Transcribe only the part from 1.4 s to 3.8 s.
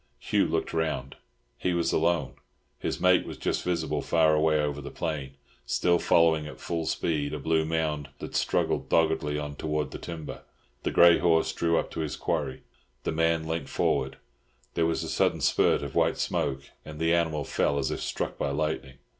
He was alone; his mate was just